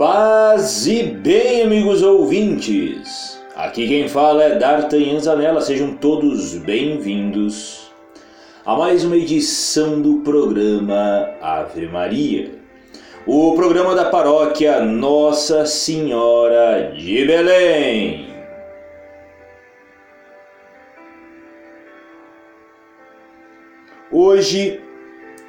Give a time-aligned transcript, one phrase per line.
[0.00, 3.38] Paz e bem, amigos ouvintes!
[3.54, 7.92] Aqui quem fala é D'Artagnan Zanella, sejam todos bem-vindos
[8.64, 12.50] a mais uma edição do programa Ave Maria,
[13.26, 18.26] o programa da paróquia Nossa Senhora de Belém.
[24.10, 24.80] Hoje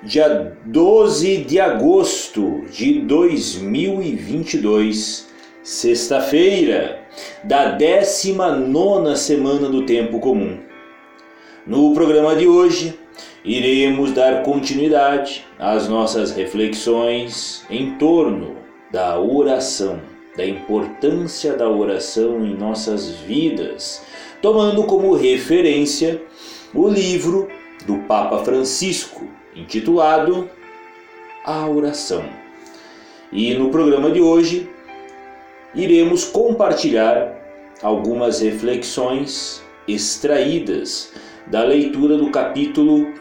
[0.03, 5.29] dia 12 de agosto de 2022,
[5.61, 7.01] sexta-feira
[7.43, 10.57] da 19 semana do Tempo Comum.
[11.67, 12.97] No programa de hoje,
[13.45, 18.55] iremos dar continuidade às nossas reflexões em torno
[18.91, 20.01] da oração,
[20.35, 24.03] da importância da oração em nossas vidas,
[24.41, 26.19] tomando como referência
[26.73, 27.47] o livro
[27.85, 30.49] do Papa Francisco, intitulado
[31.45, 32.23] A Oração.
[33.31, 34.69] E no programa de hoje
[35.73, 37.37] iremos compartilhar
[37.81, 41.13] algumas reflexões extraídas
[41.47, 43.13] da leitura do capítulo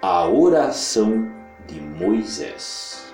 [0.00, 1.30] A Oração
[1.66, 3.12] de Moisés.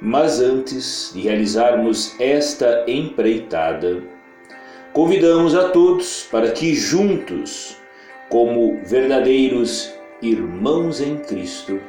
[0.00, 4.02] Mas antes de realizarmos esta empreitada,
[4.94, 7.76] convidamos a todos para que juntos,
[8.30, 9.92] como verdadeiros
[10.22, 11.80] irmãos em Cristo,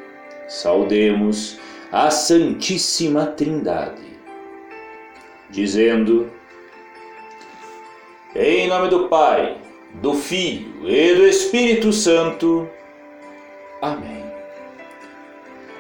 [0.47, 1.57] saudemos
[1.91, 4.19] a Santíssima Trindade,
[5.51, 6.31] dizendo:
[8.35, 9.55] Em nome do Pai,
[10.01, 12.67] do Filho e do Espírito Santo.
[13.81, 14.25] Amém.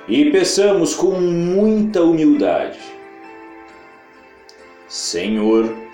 [0.07, 2.79] E peçamos com muita humildade,
[4.87, 5.84] Senhor,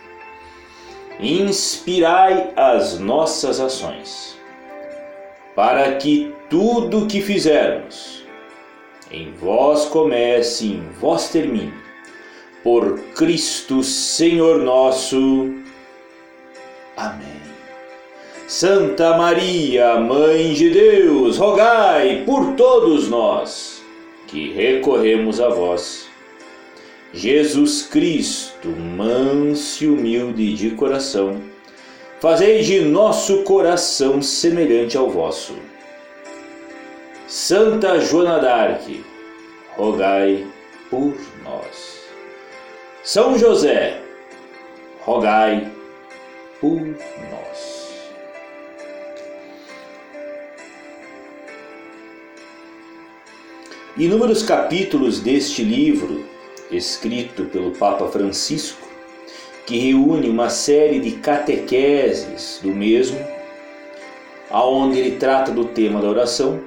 [1.21, 4.37] inspirai as nossas ações,
[5.55, 8.25] para que tudo o que fizermos
[9.11, 11.73] em vós comece, em vós termine,
[12.63, 15.53] por Cristo Senhor nosso.
[16.97, 17.41] Amém.
[18.47, 23.81] Santa Maria, Mãe de Deus, rogai por todos nós
[24.27, 26.10] que recorremos a vós
[27.13, 31.41] Jesus Cristo, manso e humilde de coração,
[32.21, 35.53] fazei de nosso coração semelhante ao vosso.
[37.27, 39.03] Santa Joana d'Arc,
[39.75, 40.47] rogai
[40.89, 41.13] por
[41.43, 41.99] nós.
[43.03, 44.01] São José,
[45.01, 45.69] rogai
[46.61, 47.91] por nós.
[53.97, 56.31] Inúmeros capítulos deste livro
[56.71, 58.87] escrito pelo Papa Francisco,
[59.65, 63.19] que reúne uma série de catequeses do mesmo,
[64.49, 66.59] aonde ele trata do tema da oração,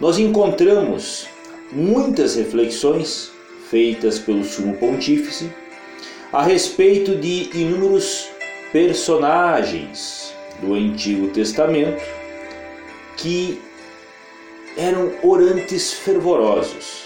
[0.00, 1.26] nós encontramos
[1.72, 3.30] muitas reflexões
[3.70, 5.50] feitas pelo Sumo Pontífice
[6.32, 8.28] a respeito de inúmeros
[8.72, 12.02] personagens do Antigo Testamento
[13.16, 13.60] que
[14.76, 17.05] eram orantes fervorosos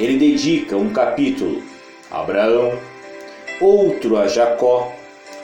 [0.00, 1.62] ele dedica um capítulo
[2.10, 2.72] a Abraão,
[3.60, 4.92] outro a Jacó,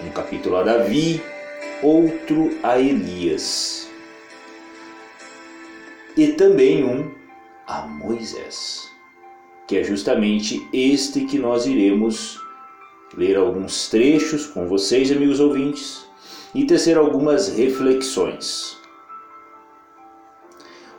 [0.05, 1.23] um capítulo a Davi,
[1.83, 3.87] outro a Elias
[6.17, 7.11] e também um
[7.67, 8.91] a Moisés,
[9.69, 12.41] que é justamente este que nós iremos
[13.15, 16.07] ler alguns trechos com vocês, amigos ouvintes,
[16.55, 18.76] e tecer algumas reflexões.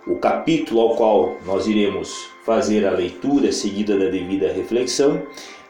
[0.08, 5.22] O capítulo ao qual nós iremos fazer a leitura seguida da devida reflexão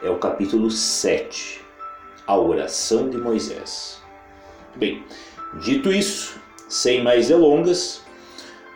[0.03, 1.59] é o capítulo 7,
[2.27, 3.99] a oração de Moisés.
[4.75, 5.03] Bem,
[5.59, 6.39] dito isso,
[6.69, 8.03] sem mais delongas,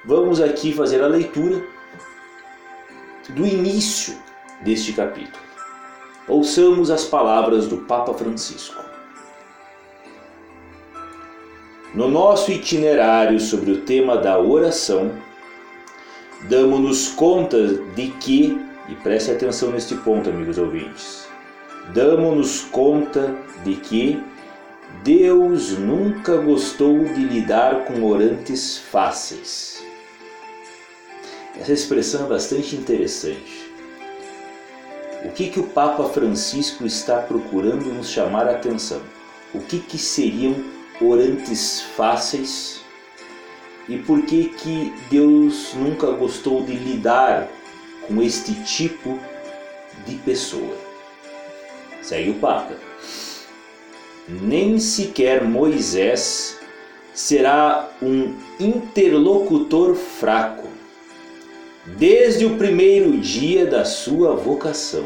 [0.03, 1.63] vamos aqui fazer a leitura
[3.29, 4.17] do início
[4.63, 5.45] deste capítulo.
[6.27, 8.81] Ouçamos as palavras do Papa Francisco.
[11.93, 15.11] No nosso itinerário sobre o tema da oração,
[16.51, 17.65] damos-nos conta
[17.95, 18.59] de que,
[18.89, 21.25] e preste atenção neste ponto, amigos ouvintes,
[21.93, 23.33] damos-nos conta
[23.63, 24.21] de que
[25.01, 29.81] Deus nunca gostou de lidar com orantes fáceis.
[31.57, 33.71] Essa expressão é bastante interessante.
[35.23, 39.01] O que, que o Papa Francisco está procurando nos chamar a atenção?
[39.53, 40.55] O que, que seriam
[40.99, 42.80] orantes fáceis
[43.87, 47.49] e por que que Deus nunca gostou de lidar
[48.07, 49.19] com este tipo
[50.05, 50.75] de pessoa.
[52.01, 52.75] Segue o Papa.
[54.27, 56.59] Nem sequer Moisés
[57.13, 60.67] será um interlocutor fraco,
[61.85, 65.05] desde o primeiro dia da sua vocação.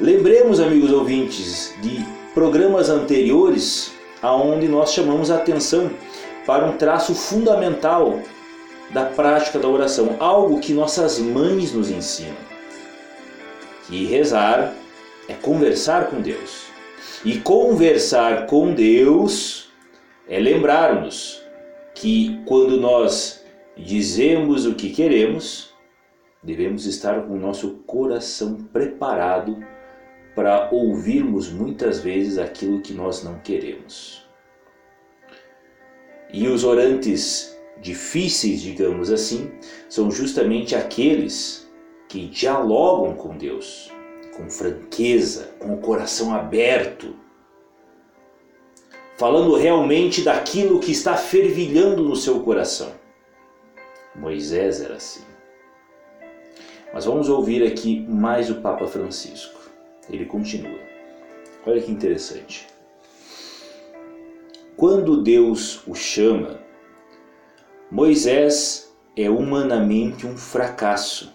[0.00, 2.04] Lembremos, amigos ouvintes, de
[2.34, 3.93] programas anteriores
[4.24, 5.90] aonde nós chamamos a atenção
[6.46, 8.20] para um traço fundamental
[8.90, 12.36] da prática da oração, algo que nossas mães nos ensinam.
[13.86, 14.72] Que rezar
[15.28, 16.64] é conversar com Deus.
[17.22, 19.70] E conversar com Deus
[20.26, 21.42] é lembrarmos
[21.94, 23.44] que quando nós
[23.76, 25.70] dizemos o que queremos,
[26.42, 29.62] devemos estar com o nosso coração preparado
[30.34, 34.26] para ouvirmos muitas vezes aquilo que nós não queremos.
[36.32, 39.52] E os orantes difíceis, digamos assim,
[39.88, 41.70] são justamente aqueles
[42.08, 43.94] que dialogam com Deus
[44.36, 47.14] com franqueza, com o coração aberto,
[49.16, 52.92] falando realmente daquilo que está fervilhando no seu coração.
[54.14, 55.24] Moisés era assim.
[56.92, 59.53] Mas vamos ouvir aqui mais o Papa Francisco.
[60.10, 60.78] Ele continua.
[61.66, 62.66] Olha que interessante.
[64.76, 66.60] Quando Deus o chama,
[67.90, 71.32] Moisés é humanamente um fracasso.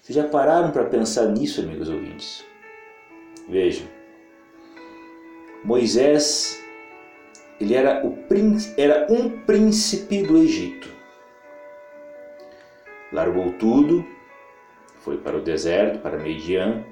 [0.00, 2.44] Vocês já pararam para pensar nisso, amigos ouvintes?
[3.48, 3.86] Vejam.
[5.64, 6.64] Moisés,
[7.60, 8.16] ele era, o,
[8.76, 10.88] era um príncipe do Egito.
[13.12, 14.04] Largou tudo,
[15.00, 16.84] foi para o deserto, para Median,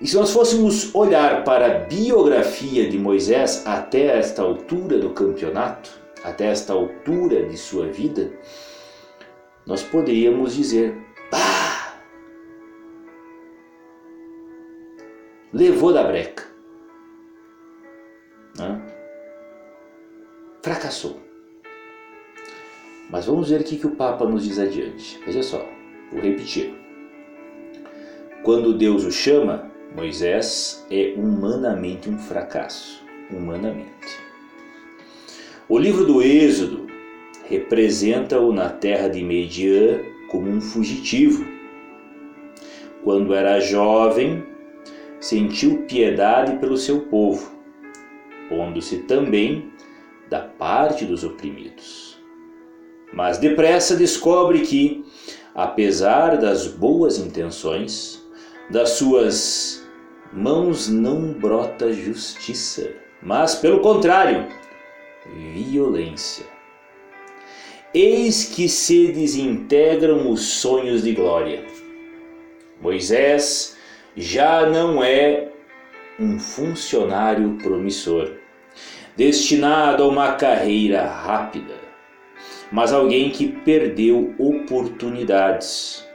[0.00, 5.90] e se nós fôssemos olhar para a biografia de Moisés até esta altura do campeonato,
[6.24, 8.32] até esta altura de sua vida,
[9.66, 10.96] nós poderíamos dizer:
[11.30, 11.98] pá!
[15.52, 16.44] Levou da breca.
[18.58, 18.80] Né?
[20.62, 21.20] Fracassou.
[23.10, 25.20] Mas vamos ver o que o Papa nos diz adiante.
[25.26, 25.68] Veja só,
[26.10, 26.74] vou repetir.
[28.42, 34.20] Quando Deus o chama, Moisés é humanamente um fracasso, humanamente.
[35.68, 36.86] O livro do Êxodo
[37.48, 41.44] representa-o na terra de Median como um fugitivo.
[43.02, 44.44] Quando era jovem,
[45.18, 47.50] sentiu piedade pelo seu povo,
[48.48, 49.72] pondo-se também
[50.28, 52.16] da parte dos oprimidos.
[53.12, 55.04] Mas depressa descobre que,
[55.52, 58.19] apesar das boas intenções,
[58.70, 59.84] das suas
[60.32, 64.46] mãos não brota justiça, mas pelo contrário,
[65.52, 66.46] violência.
[67.92, 71.64] Eis que se desintegram os sonhos de glória.
[72.80, 73.76] Moisés
[74.16, 75.48] já não é
[76.18, 78.30] um funcionário promissor,
[79.16, 81.74] destinado a uma carreira rápida,
[82.70, 86.06] mas alguém que perdeu oportunidades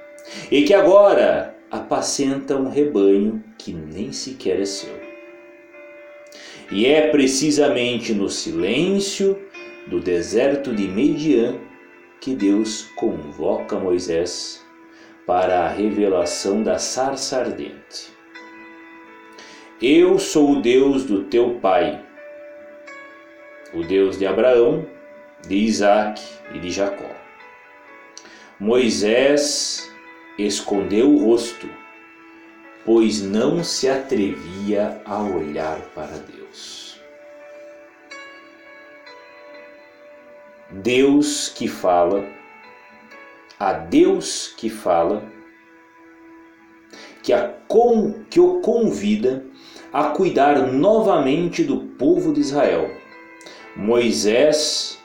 [0.49, 4.93] e que agora apacenta um rebanho que nem sequer é seu.
[6.71, 9.39] E é precisamente no silêncio
[9.87, 11.59] do deserto de Median
[12.19, 14.65] que Deus convoca Moisés
[15.27, 18.15] para a revelação da sarça ardente.
[19.81, 22.03] Eu sou o Deus do teu pai,
[23.73, 24.87] o Deus de Abraão,
[25.47, 26.21] de Isaac
[26.53, 27.11] e de Jacó.
[28.59, 29.93] Moisés
[30.37, 31.69] escondeu o rosto,
[32.83, 36.99] pois não se atrevia a olhar para Deus.
[40.69, 42.25] Deus que fala,
[43.59, 45.23] a Deus que fala,
[47.23, 47.53] que, a,
[48.29, 49.45] que o convida
[49.91, 52.91] a cuidar novamente do povo de Israel.
[53.75, 54.99] Moisés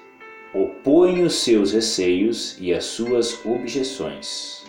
[0.53, 4.60] opõe os seus receios e as suas objeções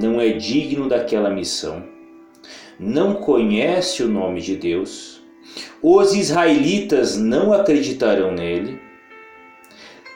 [0.00, 1.84] não é digno daquela missão,
[2.78, 5.22] não conhece o nome de Deus,
[5.82, 8.80] os israelitas não acreditarão nele,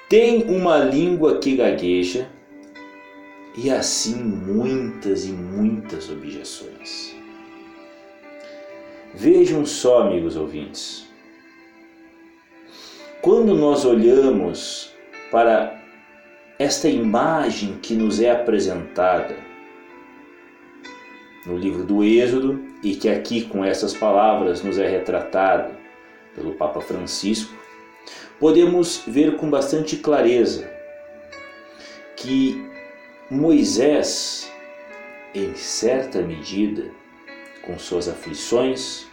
[0.09, 2.29] tem uma língua que gagueja
[3.57, 7.15] e assim muitas e muitas objeções.
[9.15, 11.09] Vejam só, amigos ouvintes,
[13.23, 14.93] quando nós olhamos
[15.31, 15.81] para
[16.59, 19.37] esta imagem que nos é apresentada,
[21.47, 25.75] no livro do Êxodo e que aqui com essas palavras nos é retratado
[26.35, 27.54] pelo Papa Francisco,
[28.38, 30.70] podemos ver com bastante clareza
[32.16, 32.68] que
[33.30, 34.50] Moisés,
[35.35, 36.90] em certa medida,
[37.62, 39.06] com suas aflições,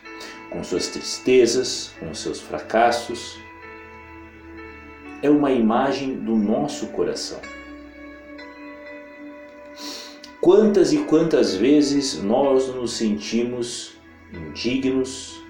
[0.49, 3.37] com suas tristezas, com seus fracassos.
[5.21, 7.39] É uma imagem do nosso coração.
[10.39, 13.93] Quantas e quantas vezes nós nos sentimos
[14.31, 15.41] indignos,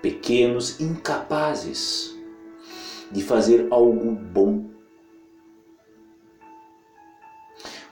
[0.00, 2.16] pequenos, incapazes
[3.10, 4.70] de fazer algo bom.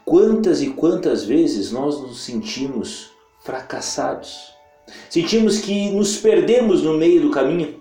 [0.05, 4.55] Quantas e quantas vezes nós nos sentimos fracassados,
[5.09, 7.80] sentimos que nos perdemos no meio do caminho.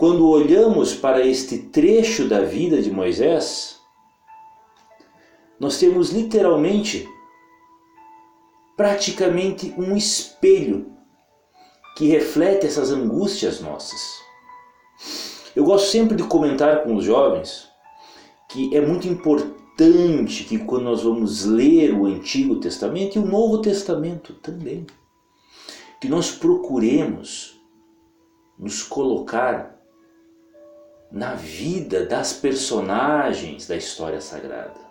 [0.00, 3.78] Quando olhamos para este trecho da vida de Moisés,
[5.60, 7.06] nós temos literalmente
[8.78, 10.90] praticamente um espelho
[11.98, 14.00] que reflete essas angústias nossas.
[15.54, 17.68] Eu gosto sempre de comentar com os jovens
[18.48, 23.58] que é muito importante que quando nós vamos ler o Antigo Testamento e o Novo
[23.58, 24.86] Testamento também,
[26.00, 27.60] que nós procuremos
[28.58, 29.78] nos colocar
[31.10, 34.90] na vida das personagens da história sagrada.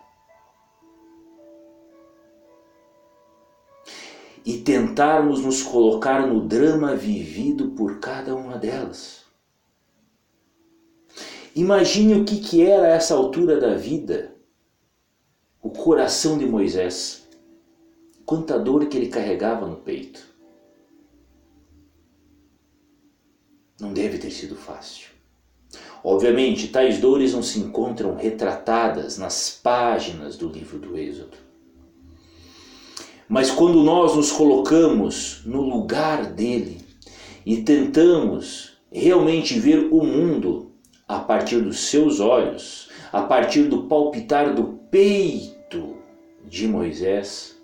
[4.45, 9.23] e tentarmos nos colocar no drama vivido por cada uma delas.
[11.55, 14.35] Imagine o que, que era essa altura da vida
[15.61, 17.27] o coração de Moisés,
[18.25, 20.25] quanta dor que ele carregava no peito.
[23.79, 25.08] Não deve ter sido fácil.
[26.03, 31.37] Obviamente, tais dores não se encontram retratadas nas páginas do livro do Êxodo.
[33.27, 36.81] Mas quando nós nos colocamos no lugar dele
[37.45, 40.71] e tentamos realmente ver o mundo
[41.07, 45.97] a partir dos seus olhos, a partir do palpitar do peito
[46.47, 47.59] de Moisés,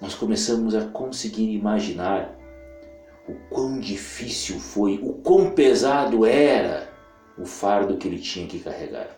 [0.00, 2.37] nós começamos a conseguir imaginar
[3.28, 6.90] o quão difícil foi, o quão pesado era
[7.36, 9.16] o fardo que ele tinha que carregar.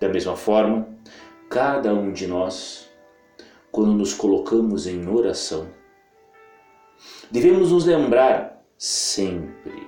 [0.00, 0.88] Da mesma forma,
[1.48, 2.90] cada um de nós,
[3.70, 5.68] quando nos colocamos em oração,
[7.30, 9.86] devemos nos lembrar sempre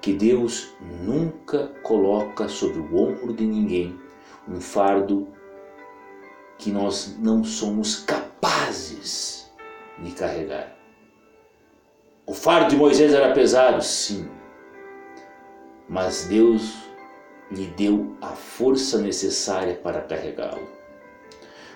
[0.00, 0.72] que Deus
[1.02, 3.98] nunca coloca sobre o ombro de ninguém
[4.46, 5.33] um fardo
[6.58, 9.50] que nós não somos capazes
[9.98, 10.76] de carregar.
[12.26, 14.28] O fardo de Moisés era pesado, sim,
[15.88, 16.72] mas Deus
[17.50, 20.66] lhe deu a força necessária para carregá-lo.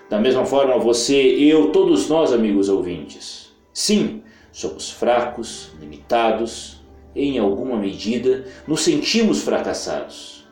[0.08, 6.82] Da mesma forma, você, eu, todos nós, amigos ouvintes, sim, somos fracos, limitados,
[7.14, 10.48] em alguma medida nos sentimos fracassados.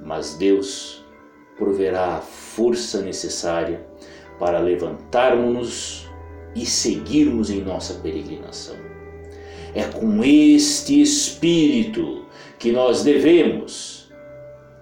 [0.00, 1.01] Mas Deus
[1.56, 3.84] proverá a força necessária
[4.38, 6.08] para levantarmos-nos
[6.54, 8.76] e seguirmos em nossa peregrinação.
[9.74, 12.26] É com este espírito
[12.58, 14.12] que nós devemos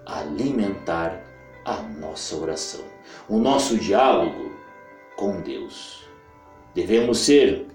[0.05, 1.23] alimentar
[1.63, 2.81] a nossa oração,
[3.29, 4.51] o nosso diálogo
[5.15, 6.05] com Deus.
[6.73, 7.67] Devemos ser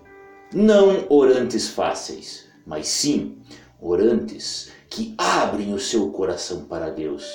[0.53, 3.39] não orantes fáceis, mas sim
[3.81, 7.31] orantes que abrem o seu coração para Deus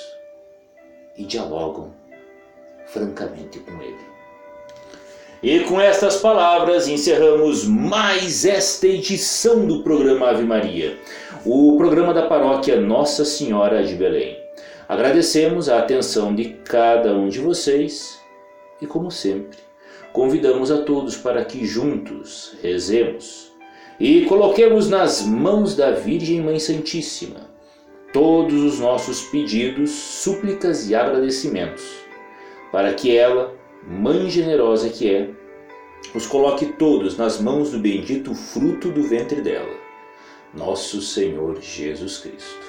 [1.16, 1.90] e dialogam
[2.86, 4.12] francamente com Ele.
[5.42, 10.96] E com estas palavras encerramos mais esta edição do programa Ave Maria,
[11.44, 14.38] o programa da paróquia Nossa Senhora de Belém.
[14.88, 18.20] Agradecemos a atenção de cada um de vocês
[18.80, 19.58] e, como sempre,
[20.12, 23.50] convidamos a todos para que juntos rezemos
[23.98, 27.51] e coloquemos nas mãos da Virgem Mãe Santíssima
[28.12, 31.82] todos os nossos pedidos, súplicas e agradecimentos,
[32.70, 33.54] para que ela,
[33.84, 35.30] Mãe generosa que é,
[36.14, 39.74] os coloque todos nas mãos do bendito fruto do ventre dela,
[40.54, 42.64] nosso Senhor Jesus Cristo.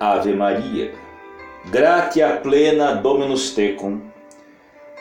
[0.00, 0.94] Ave Maria,
[1.70, 4.00] gratia plena Dominus tecum,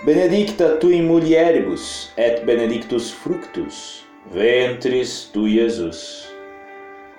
[0.03, 6.30] benedicta tu in mulieribus et benedictus fructus ventris tu Iesus.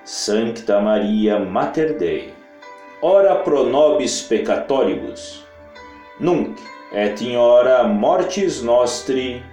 [0.05, 2.35] Sancta Maria Mater Dei,
[3.01, 5.45] ora pro nobis peccatoribus,
[6.19, 6.59] nunc
[6.93, 9.45] et in hora mortis nostri.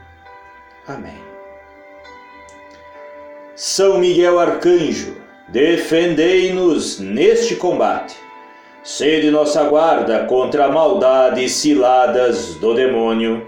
[0.88, 1.20] Amém.
[3.56, 5.18] São Miguel Arcanjo,
[5.50, 8.16] defendei-nos neste combate.
[8.84, 13.46] Sede nossa guarda contra a maldade e ciladas do demônio.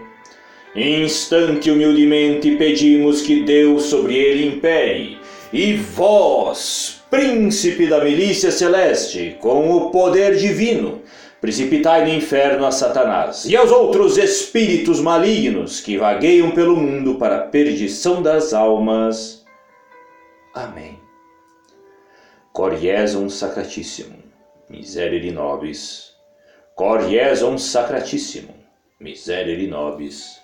[0.76, 5.18] Instante humildemente pedimos que Deus sobre ele impere,
[5.52, 11.02] e vós, príncipe da milícia celeste, com o poder divino,
[11.42, 17.36] precipitai no inferno a Satanás e aos outros espíritos malignos que vagueiam pelo mundo para
[17.36, 19.46] a perdição das almas.
[20.54, 20.98] Amém.
[22.54, 24.22] Coriesum Sacratissimum,
[24.70, 26.14] Miserere Nobis.
[26.76, 28.56] Coriesum Sacratissimum,
[29.02, 30.40] Miserere Nobis.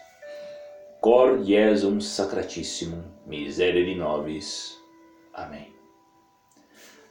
[0.99, 4.75] Coriesum Sacratissimum, Miserere Nobis.
[5.33, 5.76] Amém.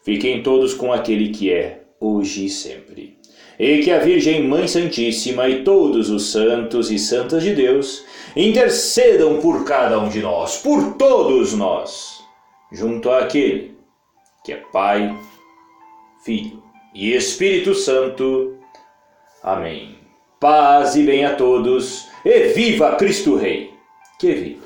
[0.07, 3.19] Fiquem todos com aquele que é, hoje e sempre.
[3.59, 8.05] E que a Virgem Mãe Santíssima e todos os santos e santas de Deus
[8.37, 12.21] intercedam por cada um de nós, por todos nós,
[12.71, 13.75] junto àquele
[14.45, 15.13] que é Pai,
[16.25, 16.63] Filho
[16.95, 18.57] e Espírito Santo.
[19.43, 19.99] Amém.
[20.39, 23.73] Paz e bem a todos, e viva Cristo Rei!
[24.21, 24.66] Que viva!